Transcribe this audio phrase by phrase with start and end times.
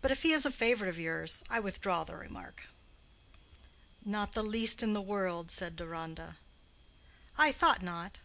[0.00, 2.68] But if he is a favorite of yours, I withdraw the remark."
[4.02, 6.38] "Not the least in the world," said Deronda.
[7.36, 8.20] "I thought not.